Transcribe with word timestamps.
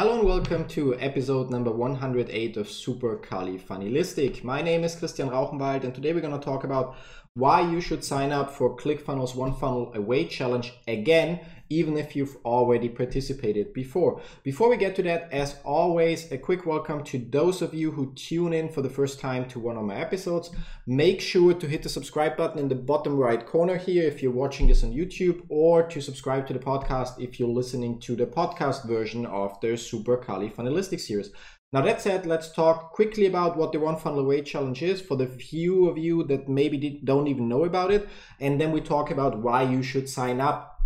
Hello 0.00 0.20
and 0.20 0.28
welcome 0.28 0.64
to 0.68 0.94
episode 1.00 1.50
number 1.50 1.72
108 1.72 2.56
of 2.56 2.70
Super 2.70 3.16
Kali 3.16 3.58
Funnelistic. 3.58 4.44
My 4.44 4.62
name 4.62 4.84
is 4.84 4.94
Christian 4.94 5.28
Rauchenwald 5.28 5.82
and 5.82 5.92
today 5.92 6.12
we're 6.12 6.20
going 6.20 6.38
to 6.38 6.44
talk 6.44 6.62
about 6.62 6.94
why 7.38 7.60
you 7.60 7.80
should 7.80 8.04
sign 8.04 8.32
up 8.32 8.50
for 8.50 8.76
ClickFunnels 8.76 9.36
One 9.36 9.54
Funnel 9.54 9.92
Away 9.94 10.24
Challenge 10.26 10.72
again, 10.88 11.38
even 11.70 11.96
if 11.96 12.16
you've 12.16 12.36
already 12.44 12.88
participated 12.88 13.72
before. 13.72 14.20
Before 14.42 14.68
we 14.68 14.76
get 14.76 14.96
to 14.96 15.04
that, 15.04 15.28
as 15.30 15.54
always, 15.62 16.32
a 16.32 16.38
quick 16.38 16.66
welcome 16.66 17.04
to 17.04 17.18
those 17.18 17.62
of 17.62 17.74
you 17.74 17.92
who 17.92 18.12
tune 18.14 18.52
in 18.52 18.68
for 18.68 18.82
the 18.82 18.90
first 18.90 19.20
time 19.20 19.46
to 19.50 19.60
one 19.60 19.76
of 19.76 19.84
my 19.84 19.94
episodes. 19.94 20.50
Make 20.88 21.20
sure 21.20 21.54
to 21.54 21.68
hit 21.68 21.84
the 21.84 21.88
subscribe 21.88 22.36
button 22.36 22.58
in 22.58 22.68
the 22.68 22.74
bottom 22.74 23.16
right 23.16 23.46
corner 23.46 23.76
here 23.76 24.08
if 24.08 24.20
you're 24.20 24.32
watching 24.32 24.66
this 24.66 24.82
on 24.82 24.92
YouTube, 24.92 25.42
or 25.48 25.84
to 25.84 26.00
subscribe 26.00 26.44
to 26.48 26.54
the 26.54 26.58
podcast 26.58 27.22
if 27.22 27.38
you're 27.38 27.48
listening 27.48 28.00
to 28.00 28.16
the 28.16 28.26
podcast 28.26 28.84
version 28.84 29.26
of 29.26 29.60
the 29.60 29.76
Super 29.76 30.16
Kali 30.16 30.50
Funnelistic 30.50 30.98
series. 30.98 31.30
Now 31.70 31.82
that 31.82 32.00
said, 32.00 32.24
let's 32.24 32.50
talk 32.50 32.92
quickly 32.92 33.26
about 33.26 33.58
what 33.58 33.72
the 33.72 33.80
One 33.80 33.98
Funnel 33.98 34.20
Away 34.20 34.40
Challenge 34.40 34.82
is 34.82 35.02
for 35.02 35.16
the 35.16 35.26
few 35.26 35.86
of 35.88 35.98
you 35.98 36.24
that 36.24 36.48
maybe 36.48 37.00
don't 37.04 37.26
even 37.26 37.46
know 37.46 37.64
about 37.64 37.90
it. 37.90 38.08
And 38.40 38.58
then 38.58 38.72
we 38.72 38.80
talk 38.80 39.10
about 39.10 39.38
why 39.38 39.64
you 39.64 39.82
should 39.82 40.08
sign 40.08 40.40
up. 40.40 40.80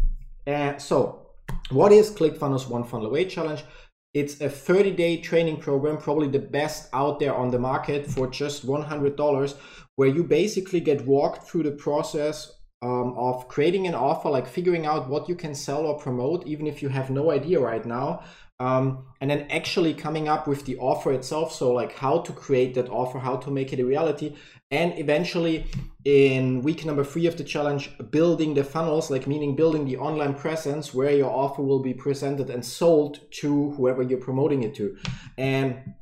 Uh, 0.44 0.78
so 0.78 1.28
what 1.70 1.92
is 1.92 2.10
ClickFunnels 2.10 2.68
One 2.68 2.82
Funnel 2.82 3.06
Away 3.06 3.26
Challenge? 3.26 3.62
It's 4.12 4.40
a 4.40 4.48
30 4.50 4.90
day 4.90 5.18
training 5.18 5.58
program, 5.58 5.98
probably 5.98 6.28
the 6.28 6.40
best 6.40 6.88
out 6.92 7.20
there 7.20 7.34
on 7.34 7.52
the 7.52 7.60
market 7.60 8.04
for 8.04 8.26
just 8.26 8.66
$100, 8.66 9.54
where 9.94 10.08
you 10.08 10.24
basically 10.24 10.80
get 10.80 11.06
walked 11.06 11.48
through 11.48 11.62
the 11.62 11.70
process 11.70 12.52
um, 12.82 13.14
of 13.16 13.48
creating 13.48 13.86
an 13.86 13.94
offer, 13.94 14.28
like 14.28 14.46
figuring 14.46 14.86
out 14.86 15.08
what 15.08 15.28
you 15.28 15.34
can 15.34 15.54
sell 15.54 15.86
or 15.86 15.98
promote, 15.98 16.46
even 16.46 16.66
if 16.66 16.82
you 16.82 16.88
have 16.88 17.10
no 17.10 17.30
idea 17.30 17.60
right 17.60 17.86
now, 17.86 18.22
um, 18.58 19.06
and 19.20 19.30
then 19.30 19.46
actually 19.50 19.94
coming 19.94 20.28
up 20.28 20.46
with 20.46 20.64
the 20.66 20.76
offer 20.78 21.12
itself. 21.12 21.52
So 21.52 21.72
like 21.72 21.94
how 21.94 22.18
to 22.20 22.32
create 22.32 22.74
that 22.74 22.88
offer 22.88 23.18
how 23.18 23.36
to 23.36 23.50
make 23.50 23.72
it 23.72 23.80
a 23.80 23.84
reality 23.84 24.36
and 24.72 24.98
eventually 24.98 25.66
in 26.04 26.62
week 26.62 26.84
number 26.84 27.04
three 27.04 27.26
of 27.26 27.36
the 27.36 27.44
challenge 27.44 27.90
building 28.10 28.54
the 28.54 28.64
funnels 28.64 29.10
like 29.10 29.26
meaning 29.26 29.54
building 29.54 29.84
the 29.84 29.96
online 29.98 30.34
presence 30.34 30.94
where 30.94 31.12
your 31.12 31.30
offer 31.30 31.62
will 31.62 31.80
be 31.80 31.94
presented 31.94 32.50
and 32.50 32.64
sold 32.64 33.20
to 33.30 33.70
whoever 33.72 34.02
you're 34.02 34.18
promoting 34.18 34.62
it 34.62 34.74
to. 34.74 34.96
And 35.38 35.94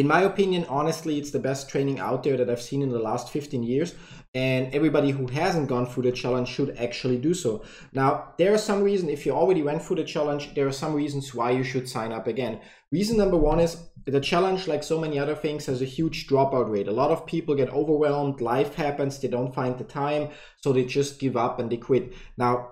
in 0.00 0.06
my 0.06 0.22
opinion 0.22 0.64
honestly 0.68 1.18
it's 1.18 1.32
the 1.32 1.44
best 1.48 1.68
training 1.68 1.98
out 1.98 2.22
there 2.22 2.36
that 2.38 2.50
i've 2.50 2.68
seen 2.70 2.82
in 2.82 2.90
the 2.90 3.06
last 3.10 3.30
15 3.30 3.62
years 3.62 3.94
and 4.34 4.74
everybody 4.74 5.10
who 5.10 5.26
hasn't 5.26 5.68
gone 5.68 5.86
through 5.86 6.02
the 6.02 6.12
challenge 6.12 6.48
should 6.48 6.76
actually 6.76 7.16
do 7.16 7.32
so. 7.32 7.64
Now, 7.92 8.34
there 8.36 8.52
are 8.52 8.58
some 8.58 8.82
reasons, 8.82 9.10
if 9.10 9.24
you 9.24 9.32
already 9.32 9.62
went 9.62 9.82
through 9.82 9.96
the 9.96 10.04
challenge, 10.04 10.54
there 10.54 10.66
are 10.66 10.72
some 10.72 10.94
reasons 10.94 11.34
why 11.34 11.52
you 11.52 11.64
should 11.64 11.88
sign 11.88 12.12
up 12.12 12.26
again. 12.26 12.60
Reason 12.92 13.16
number 13.16 13.38
one 13.38 13.58
is 13.58 13.88
the 14.06 14.20
challenge, 14.20 14.68
like 14.68 14.82
so 14.82 15.00
many 15.00 15.18
other 15.18 15.34
things, 15.34 15.66
has 15.66 15.80
a 15.80 15.86
huge 15.86 16.26
dropout 16.28 16.70
rate. 16.70 16.88
A 16.88 16.92
lot 16.92 17.10
of 17.10 17.26
people 17.26 17.54
get 17.54 17.70
overwhelmed, 17.70 18.40
life 18.40 18.74
happens, 18.74 19.18
they 19.18 19.28
don't 19.28 19.54
find 19.54 19.78
the 19.78 19.84
time, 19.84 20.28
so 20.62 20.72
they 20.72 20.84
just 20.84 21.18
give 21.18 21.36
up 21.36 21.58
and 21.58 21.70
they 21.70 21.78
quit. 21.78 22.12
Now, 22.36 22.68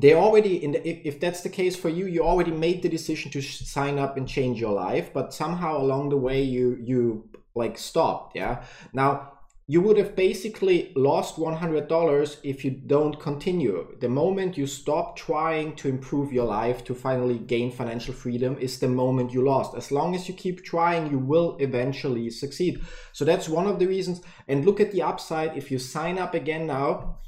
they 0.00 0.14
already 0.14 0.62
in 0.62 0.72
the, 0.72 0.88
if, 0.88 1.14
if 1.14 1.20
that's 1.20 1.42
the 1.42 1.48
case 1.48 1.76
for 1.76 1.88
you 1.88 2.06
you 2.06 2.22
already 2.22 2.50
made 2.50 2.82
the 2.82 2.88
decision 2.88 3.30
to 3.30 3.40
sign 3.42 3.98
up 3.98 4.16
and 4.16 4.28
change 4.28 4.60
your 4.60 4.72
life 4.72 5.12
but 5.12 5.34
somehow 5.34 5.76
along 5.76 6.08
the 6.08 6.16
way 6.16 6.42
you 6.42 6.78
you 6.80 7.28
like 7.54 7.76
stopped 7.76 8.36
yeah 8.36 8.62
now 8.92 9.32
you 9.70 9.80
would 9.80 9.98
have 9.98 10.16
basically 10.16 10.90
lost 10.96 11.36
$100 11.36 12.36
if 12.42 12.64
you 12.64 12.72
don't 12.72 13.20
continue. 13.20 13.96
The 14.00 14.08
moment 14.08 14.58
you 14.58 14.66
stop 14.66 15.14
trying 15.14 15.76
to 15.76 15.88
improve 15.88 16.32
your 16.32 16.46
life 16.46 16.82
to 16.86 16.92
finally 16.92 17.38
gain 17.38 17.70
financial 17.70 18.12
freedom 18.12 18.58
is 18.58 18.80
the 18.80 18.88
moment 18.88 19.32
you 19.32 19.44
lost. 19.44 19.76
As 19.76 19.92
long 19.92 20.16
as 20.16 20.26
you 20.26 20.34
keep 20.34 20.64
trying, 20.64 21.08
you 21.08 21.20
will 21.20 21.56
eventually 21.60 22.30
succeed. 22.30 22.82
So 23.12 23.24
that's 23.24 23.48
one 23.48 23.68
of 23.68 23.78
the 23.78 23.86
reasons. 23.86 24.22
And 24.48 24.66
look 24.66 24.80
at 24.80 24.90
the 24.90 25.02
upside. 25.02 25.56
If 25.56 25.70
you 25.70 25.78
sign 25.78 26.18
up 26.18 26.34
again 26.34 26.66
now, 26.66 27.20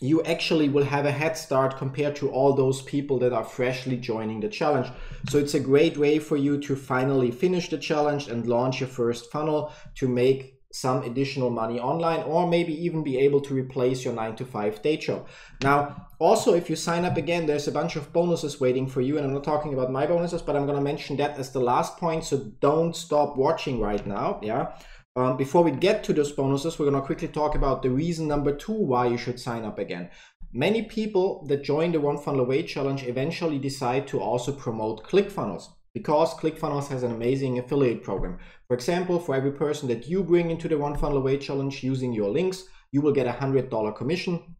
you 0.00 0.22
actually 0.22 0.68
will 0.68 0.84
have 0.84 1.06
a 1.06 1.10
head 1.10 1.36
start 1.36 1.76
compared 1.76 2.14
to 2.16 2.30
all 2.30 2.52
those 2.52 2.82
people 2.82 3.18
that 3.18 3.32
are 3.32 3.44
freshly 3.44 3.96
joining 3.96 4.40
the 4.40 4.48
challenge. 4.48 4.88
So 5.28 5.38
it's 5.38 5.54
a 5.54 5.60
great 5.60 5.96
way 5.96 6.18
for 6.18 6.36
you 6.36 6.60
to 6.60 6.76
finally 6.76 7.30
finish 7.30 7.68
the 7.68 7.78
challenge 7.78 8.28
and 8.28 8.46
launch 8.46 8.80
your 8.80 8.88
first 8.88 9.30
funnel 9.32 9.72
to 9.96 10.08
make 10.08 10.54
some 10.70 11.02
additional 11.02 11.48
money 11.48 11.80
online 11.80 12.22
or 12.24 12.46
maybe 12.46 12.72
even 12.84 13.02
be 13.02 13.18
able 13.18 13.40
to 13.40 13.54
replace 13.54 14.04
your 14.04 14.12
9 14.12 14.36
to 14.36 14.44
5 14.44 14.82
day 14.82 14.98
job. 14.98 15.26
Now, 15.62 16.08
also 16.18 16.54
if 16.54 16.68
you 16.68 16.76
sign 16.76 17.06
up 17.06 17.16
again, 17.16 17.46
there's 17.46 17.68
a 17.68 17.72
bunch 17.72 17.96
of 17.96 18.12
bonuses 18.12 18.60
waiting 18.60 18.86
for 18.86 19.00
you 19.00 19.16
and 19.16 19.26
I'm 19.26 19.32
not 19.32 19.44
talking 19.44 19.72
about 19.72 19.90
my 19.90 20.06
bonuses, 20.06 20.42
but 20.42 20.56
I'm 20.56 20.66
going 20.66 20.76
to 20.76 20.84
mention 20.84 21.16
that 21.16 21.38
as 21.38 21.50
the 21.52 21.60
last 21.60 21.96
point, 21.96 22.24
so 22.24 22.36
don't 22.60 22.94
stop 22.94 23.36
watching 23.36 23.80
right 23.80 24.06
now, 24.06 24.40
yeah? 24.42 24.72
Um, 25.18 25.36
before 25.36 25.64
we 25.64 25.72
get 25.72 26.04
to 26.04 26.12
those 26.12 26.30
bonuses, 26.30 26.78
we're 26.78 26.88
going 26.88 27.02
to 27.02 27.04
quickly 27.04 27.26
talk 27.26 27.56
about 27.56 27.82
the 27.82 27.90
reason 27.90 28.28
number 28.28 28.54
2 28.54 28.70
why 28.70 29.08
you 29.08 29.18
should 29.18 29.40
sign 29.40 29.64
up 29.64 29.76
again. 29.76 30.10
Many 30.52 30.82
people 30.82 31.44
that 31.48 31.64
join 31.64 31.90
the 31.90 32.00
One 32.00 32.18
Funnel 32.18 32.42
Away 32.42 32.62
challenge 32.62 33.02
eventually 33.02 33.58
decide 33.58 34.06
to 34.06 34.20
also 34.20 34.52
promote 34.52 35.02
ClickFunnels 35.02 35.70
because 35.92 36.34
ClickFunnels 36.34 36.86
has 36.90 37.02
an 37.02 37.10
amazing 37.10 37.58
affiliate 37.58 38.04
program. 38.04 38.38
For 38.68 38.74
example, 38.74 39.18
for 39.18 39.34
every 39.34 39.50
person 39.50 39.88
that 39.88 40.06
you 40.06 40.22
bring 40.22 40.52
into 40.52 40.68
the 40.68 40.78
One 40.78 40.96
Funnel 40.96 41.18
Away 41.18 41.38
challenge 41.38 41.82
using 41.82 42.12
your 42.12 42.30
links, 42.30 42.68
you 42.92 43.00
will 43.00 43.10
get 43.10 43.26
a 43.26 43.32
$100 43.32 43.96
commission. 43.96 44.54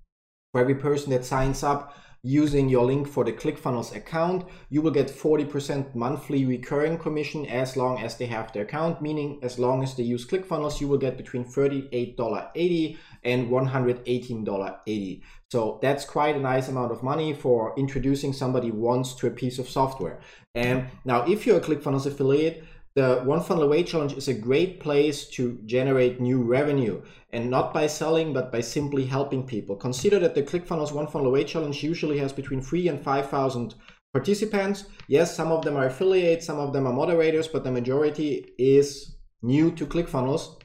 For 0.58 0.62
every 0.62 0.74
person 0.74 1.10
that 1.10 1.24
signs 1.24 1.62
up 1.62 1.94
using 2.24 2.68
your 2.68 2.84
link 2.84 3.06
for 3.06 3.22
the 3.22 3.32
ClickFunnels 3.32 3.94
account, 3.94 4.44
you 4.70 4.82
will 4.82 4.90
get 4.90 5.06
40% 5.06 5.94
monthly 5.94 6.44
recurring 6.46 6.98
commission 6.98 7.46
as 7.46 7.76
long 7.76 8.00
as 8.00 8.16
they 8.16 8.26
have 8.26 8.52
the 8.52 8.62
account, 8.62 9.00
meaning 9.00 9.38
as 9.44 9.56
long 9.56 9.84
as 9.84 9.94
they 9.94 10.02
use 10.02 10.26
ClickFunnels, 10.26 10.80
you 10.80 10.88
will 10.88 10.98
get 10.98 11.16
between 11.16 11.44
$38.80 11.44 12.98
and 13.22 13.48
$118.80. 13.48 15.22
So 15.52 15.78
that's 15.80 16.04
quite 16.04 16.34
a 16.34 16.40
nice 16.40 16.66
amount 16.66 16.90
of 16.90 17.04
money 17.04 17.34
for 17.34 17.72
introducing 17.78 18.32
somebody 18.32 18.72
once 18.72 19.14
to 19.14 19.28
a 19.28 19.30
piece 19.30 19.60
of 19.60 19.68
software. 19.68 20.18
And 20.56 20.88
now 21.04 21.22
if 21.22 21.46
you're 21.46 21.58
a 21.58 21.60
ClickFunnels 21.60 22.06
affiliate, 22.06 22.64
the 22.98 23.20
One 23.20 23.40
Funnel 23.40 23.62
Away 23.62 23.84
Challenge 23.84 24.14
is 24.14 24.26
a 24.26 24.34
great 24.34 24.80
place 24.80 25.24
to 25.36 25.60
generate 25.66 26.20
new 26.20 26.42
revenue 26.42 27.00
and 27.32 27.48
not 27.48 27.72
by 27.72 27.86
selling, 27.86 28.32
but 28.32 28.50
by 28.50 28.60
simply 28.60 29.04
helping 29.04 29.46
people. 29.46 29.76
Consider 29.76 30.18
that 30.18 30.34
the 30.34 30.42
ClickFunnels 30.42 30.90
One 30.90 31.06
Funnel 31.06 31.28
Away 31.28 31.44
Challenge 31.44 31.80
usually 31.80 32.18
has 32.18 32.32
between 32.32 32.60
three 32.60 32.88
and 32.88 33.00
5,000 33.00 33.76
participants. 34.12 34.86
Yes, 35.06 35.36
some 35.36 35.52
of 35.52 35.64
them 35.64 35.76
are 35.76 35.86
affiliates, 35.86 36.46
some 36.46 36.58
of 36.58 36.72
them 36.72 36.88
are 36.88 36.92
moderators, 36.92 37.46
but 37.46 37.62
the 37.62 37.70
majority 37.70 38.52
is 38.58 39.14
new 39.42 39.70
to 39.76 39.86
ClickFunnels. 39.86 40.60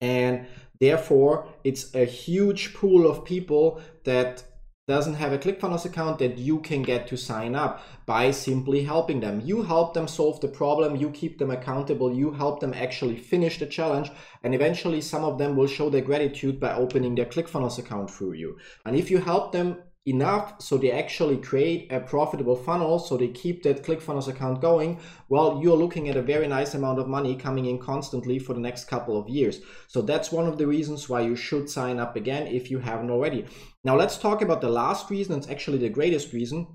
And 0.00 0.46
therefore, 0.78 1.48
it's 1.64 1.92
a 1.92 2.04
huge 2.04 2.72
pool 2.74 3.10
of 3.10 3.24
people 3.24 3.80
that 4.04 4.44
doesn't 4.86 5.14
have 5.14 5.32
a 5.32 5.38
ClickFunnels 5.38 5.86
account 5.86 6.18
that 6.18 6.36
you 6.36 6.58
can 6.60 6.82
get 6.82 7.06
to 7.06 7.16
sign 7.16 7.54
up 7.54 7.82
by 8.04 8.30
simply 8.30 8.84
helping 8.84 9.20
them. 9.20 9.40
You 9.42 9.62
help 9.62 9.94
them 9.94 10.06
solve 10.06 10.40
the 10.40 10.48
problem, 10.48 10.96
you 10.96 11.10
keep 11.10 11.38
them 11.38 11.50
accountable, 11.50 12.14
you 12.14 12.32
help 12.32 12.60
them 12.60 12.74
actually 12.74 13.16
finish 13.16 13.58
the 13.58 13.66
challenge, 13.66 14.10
and 14.42 14.54
eventually 14.54 15.00
some 15.00 15.24
of 15.24 15.38
them 15.38 15.56
will 15.56 15.66
show 15.66 15.88
their 15.88 16.02
gratitude 16.02 16.60
by 16.60 16.74
opening 16.74 17.14
their 17.14 17.24
ClickFunnels 17.24 17.78
account 17.78 18.10
through 18.10 18.34
you. 18.34 18.58
And 18.84 18.94
if 18.94 19.10
you 19.10 19.18
help 19.18 19.52
them 19.52 19.78
enough 20.06 20.60
so 20.60 20.76
they 20.76 20.90
actually 20.90 21.38
create 21.38 21.90
a 21.90 21.98
profitable 21.98 22.56
funnel 22.56 22.98
so 22.98 23.16
they 23.16 23.28
keep 23.28 23.62
that 23.62 23.82
ClickFunnels 23.82 24.28
account 24.28 24.60
going, 24.60 25.00
well, 25.28 25.60
you're 25.62 25.76
looking 25.76 26.08
at 26.08 26.16
a 26.16 26.22
very 26.22 26.46
nice 26.46 26.74
amount 26.74 26.98
of 26.98 27.08
money 27.08 27.34
coming 27.34 27.66
in 27.66 27.78
constantly 27.78 28.38
for 28.38 28.52
the 28.52 28.60
next 28.60 28.84
couple 28.84 29.18
of 29.18 29.28
years. 29.28 29.60
So 29.88 30.02
that's 30.02 30.30
one 30.30 30.46
of 30.46 30.58
the 30.58 30.66
reasons 30.66 31.08
why 31.08 31.22
you 31.22 31.36
should 31.36 31.70
sign 31.70 31.98
up 31.98 32.16
again 32.16 32.46
if 32.46 32.70
you 32.70 32.78
haven't 32.78 33.10
already. 33.10 33.46
Now 33.82 33.96
let's 33.96 34.18
talk 34.18 34.42
about 34.42 34.60
the 34.60 34.68
last 34.68 35.10
reason. 35.10 35.38
It's 35.38 35.48
actually 35.48 35.78
the 35.78 35.88
greatest 35.88 36.32
reason. 36.32 36.66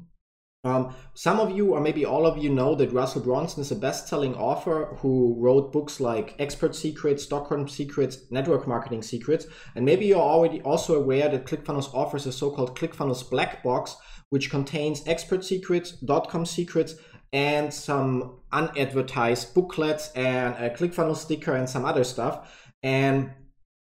Um, 0.66 0.94
some 1.14 1.40
of 1.40 1.56
you, 1.56 1.74
or 1.74 1.80
maybe 1.80 2.04
all 2.06 2.26
of 2.26 2.38
you, 2.38 2.50
know 2.50 2.76
that 2.76 2.92
Russell 2.92 3.22
Brunson 3.22 3.62
is 3.62 3.72
a 3.72 3.76
best 3.76 4.10
selling 4.10 4.36
author 4.36 4.96
who 4.98 5.36
wrote 5.40 5.72
books 5.72 6.02
like 6.02 6.36
Expert 6.38 6.76
Secrets, 6.76 7.26
DotCom 7.28 7.70
Secrets, 7.70 8.30
Network 8.30 8.68
Marketing 8.68 9.02
Secrets. 9.02 9.48
And 9.76 9.86
maybe 9.86 10.08
you're 10.08 10.20
already 10.20 10.62
also 10.62 10.96
aware 10.96 11.30
that 11.30 11.46
ClickFunnels 11.46 11.94
offers 11.94 12.26
a 12.26 12.34
so 12.34 12.52
called 12.52 12.78
ClickFunnels 12.78 13.30
Black 13.30 13.64
Box, 13.64 13.96
which 14.32 14.50
contains 14.50 15.08
expert 15.08 15.46
secrets, 15.46 15.96
com 16.28 16.46
secrets, 16.46 16.96
and 17.32 17.74
some 17.74 18.40
unadvertised 18.52 19.54
booklets 19.54 20.12
and 20.14 20.56
a 20.56 20.70
ClickFunnels 20.70 21.18
sticker 21.18 21.56
and 21.56 21.70
some 21.70 21.86
other 21.86 22.04
stuff. 22.04 22.68
And 22.84 23.32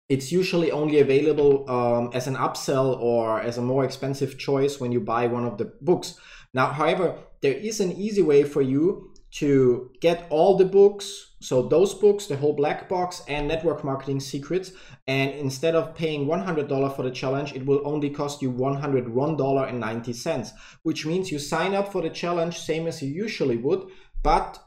it's 0.09 0.31
usually 0.31 0.71
only 0.71 0.99
available 0.99 1.69
um, 1.69 2.11
as 2.13 2.27
an 2.27 2.35
upsell 2.35 2.99
or 2.99 3.41
as 3.41 3.57
a 3.57 3.61
more 3.61 3.83
expensive 3.83 4.37
choice 4.37 4.79
when 4.79 4.91
you 4.91 4.99
buy 4.99 5.27
one 5.27 5.45
of 5.45 5.57
the 5.57 5.73
books. 5.81 6.19
Now, 6.55 6.67
however, 6.67 7.17
there 7.41 7.53
is 7.53 7.81
an 7.81 7.91
easy 7.91 8.21
way 8.21 8.43
for 8.43 8.61
you 8.61 9.11
to 9.31 9.91
get 9.99 10.25
all 10.29 10.55
the 10.55 10.63
books, 10.63 11.33
so 11.41 11.61
those 11.61 11.93
books, 11.93 12.27
the 12.27 12.37
whole 12.37 12.53
black 12.53 12.87
box 12.87 13.21
and 13.27 13.45
network 13.49 13.83
marketing 13.83 14.21
secrets, 14.21 14.71
and 15.05 15.31
instead 15.33 15.75
of 15.75 15.93
paying 15.93 16.25
$100 16.27 16.95
for 16.95 17.03
the 17.03 17.11
challenge, 17.11 17.51
it 17.53 17.65
will 17.65 17.81
only 17.85 18.09
cost 18.09 18.41
you 18.41 18.49
$101.90, 18.53 20.51
which 20.83 21.05
means 21.05 21.29
you 21.29 21.39
sign 21.39 21.75
up 21.75 21.91
for 21.91 22.01
the 22.01 22.09
challenge 22.09 22.57
same 22.57 22.87
as 22.87 23.01
you 23.03 23.09
usually 23.09 23.57
would, 23.57 23.89
but 24.23 24.57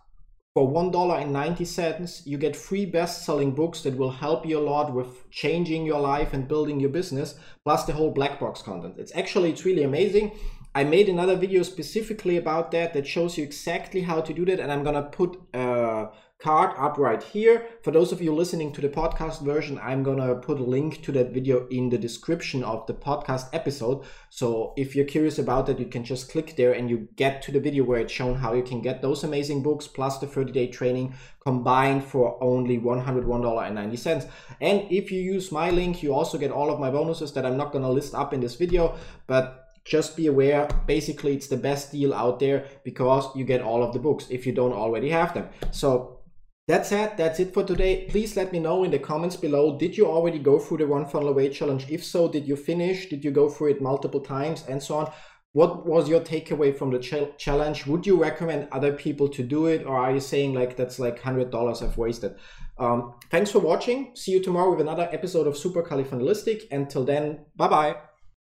for 0.53 0.71
$1.90, 0.71 2.27
you 2.27 2.37
get 2.37 2.55
free 2.55 2.85
best 2.85 3.25
selling 3.25 3.53
books 3.53 3.81
that 3.83 3.97
will 3.97 4.11
help 4.11 4.45
you 4.45 4.59
a 4.59 4.61
lot 4.61 4.93
with 4.93 5.31
changing 5.31 5.87
your 5.87 6.01
life 6.01 6.35
and 6.35 6.49
building 6.49 6.81
your 6.81 6.91
business, 6.91 7.37
plus 7.65 7.85
the 7.85 7.95
whole 7.95 8.11
black 8.11 8.39
box 8.39 8.61
content. 8.61 8.97
It's 8.99 9.15
actually, 9.15 9.51
it's 9.51 9.65
really 9.65 9.85
amazing. 9.85 10.33
I 10.79 10.85
made 10.85 11.09
another 11.09 11.35
video 11.35 11.65
specifically 11.65 12.37
about 12.37 12.71
that 12.71 12.95
that 12.95 13.05
shows 13.05 13.37
you 13.37 13.43
exactly 13.43 14.03
how 14.03 14.21
to 14.21 14.33
do 14.33 14.45
that. 14.45 14.61
And 14.61 14.71
I'm 14.71 14.85
to 14.95 15.11
put 15.11 15.37
a 15.53 16.11
card 16.39 16.71
up 16.79 16.97
right 16.99 17.21
here. 17.21 17.67
For 17.83 17.91
those 17.91 18.13
of 18.13 18.23
you 18.23 18.33
listening 18.33 18.73
to 18.75 18.81
the 18.81 18.89
podcast 18.89 19.43
version, 19.43 19.81
I'm 19.83 20.05
to 20.19 20.37
put 20.37 20.61
a 20.61 20.63
link 20.63 21.03
to 21.03 21.11
that 21.11 21.33
video 21.33 21.67
in 21.67 21.89
the 21.89 21.99
description 21.99 22.63
of 22.63 22.87
the 22.87 22.95
podcast 22.95 23.49
episode. 23.53 24.05
So 24.31 24.73
if 24.77 24.95
you're 24.95 25.05
curious 25.05 25.37
about 25.41 25.67
that, 25.67 25.81
you 25.81 25.87
can 25.87 26.05
just 26.05 26.31
click 26.31 26.55
there 26.55 26.75
and 26.75 26.89
you 26.89 27.09
get 27.17 27.43
to 27.43 27.51
the 27.51 27.59
video 27.59 27.83
where 27.83 27.99
it's 27.99 28.13
shown 28.13 28.37
how 28.37 28.53
you 28.53 28.63
can 28.63 28.81
get 28.81 29.03
those 29.03 29.25
amazing 29.25 29.65
books 29.65 29.89
plus 29.89 30.19
the 30.19 30.29
30 30.29 30.53
day 30.53 30.69
training 30.69 31.13
combined 31.41 32.05
for 32.05 32.41
only 32.41 32.79
$101.90. 32.79 34.31
And 34.61 34.87
if 34.93 35.11
you 35.11 35.21
use 35.21 35.51
my 35.51 35.71
link, 35.71 36.05
you 36.05 36.15
also 36.15 36.39
get 36.39 36.53
all 36.53 36.71
of 36.71 36.79
my 36.79 36.93
bonuses 36.93 37.33
that 37.33 37.45
I'm 37.45 37.57
not 37.57 37.73
to 37.73 37.89
list 37.89 38.15
up 38.15 38.33
in 38.33 38.39
this 38.39 38.55
video, 38.55 38.97
but 39.27 39.65
just 39.85 40.17
be 40.17 40.27
aware 40.27 40.69
basically 40.87 41.35
it's 41.35 41.49
the 41.49 41.57
best 41.57 41.93
deal 41.93 42.13
out 42.15 42.39
there 42.39 42.67
because 42.85 43.35
you 43.35 43.45
get 43.45 43.61
all 43.61 43.83
of 43.83 43.93
the 43.93 43.99
books 43.99 44.27
if 44.31 44.47
you 44.47 44.53
don't 44.53 44.73
already 44.73 45.11
have 45.11 45.35
them. 45.35 45.49
So 45.71 46.21
that's 46.67 46.93
it 46.93 47.17
that's 47.17 47.41
it 47.41 47.55
for 47.55 47.65
today. 47.65 48.07
Please 48.11 48.37
let 48.37 48.53
me 48.53 48.59
know 48.59 48.85
in 48.85 48.91
the 48.91 48.99
comments 48.99 49.37
below 49.37 49.79
did 49.79 49.97
you 49.97 50.07
already 50.07 50.39
go 50.39 50.59
through 50.59 50.79
the 50.79 50.87
one 50.87 51.07
funnel 51.07 51.31
away 51.31 51.49
challenge? 51.49 51.87
If 51.91 52.05
so 52.05 52.29
did 52.29 52.47
you 52.47 52.57
finish? 52.57 53.09
Did 53.09 53.25
you 53.25 53.31
go 53.31 53.49
through 53.49 53.69
it 53.69 53.83
multiple 53.83 54.21
times? 54.21 54.65
And 54.69 54.83
so 54.83 54.97
on. 54.97 55.13
What 55.53 55.87
was 55.87 56.09
your 56.11 56.21
takeaway 56.21 56.77
from 56.77 56.91
the 56.91 56.99
ch- 56.99 57.37
challenge? 57.39 57.87
Would 57.87 58.07
you 58.07 58.21
recommend 58.21 58.69
other 58.71 58.93
people 58.93 59.29
to 59.31 59.43
do 59.43 59.67
it 59.67 59.87
or 59.87 59.97
are 59.97 60.13
you 60.13 60.21
saying 60.21 60.53
like 60.53 60.77
that's 60.77 60.99
like 60.99 61.21
$100 61.23 61.83
i've 61.83 61.97
wasted? 61.97 62.37
Um, 62.79 63.15
thanks 63.31 63.51
for 63.51 63.59
watching. 63.59 64.13
See 64.15 64.33
you 64.33 64.43
tomorrow 64.43 64.71
with 64.71 64.81
another 64.81 65.09
episode 65.11 65.47
of 65.47 65.57
Super 65.57 65.83
supercalifragilistic 65.83 66.71
until 66.71 67.05
then 67.05 67.47
bye 67.57 67.69
bye 67.69 68.08